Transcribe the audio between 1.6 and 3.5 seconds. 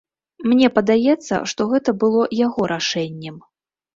гэта было яго рашэннем.